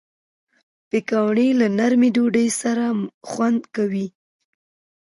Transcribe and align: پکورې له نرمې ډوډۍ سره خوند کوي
پکورې 0.89 1.47
له 1.59 1.67
نرمې 1.77 2.09
ډوډۍ 2.15 2.47
سره 2.61 2.85
خوند 3.29 3.61
کوي 3.75 4.07